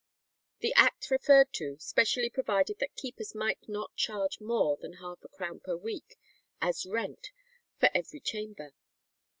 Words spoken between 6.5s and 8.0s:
as rent for